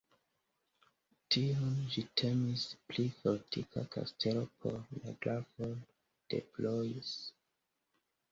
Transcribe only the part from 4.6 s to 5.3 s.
por la